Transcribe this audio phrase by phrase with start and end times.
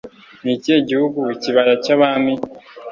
[0.43, 2.33] Ni ikihe gihugu Ikibaya cy'Abami?